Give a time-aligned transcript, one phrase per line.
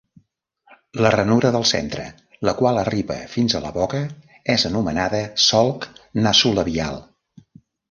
[1.05, 2.05] La ranura del centre,
[2.49, 4.01] la qual arriba fins a la boca,
[4.57, 5.89] és anomenada solc
[6.31, 7.01] nasolabial.